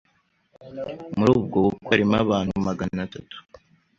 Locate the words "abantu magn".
2.23-2.91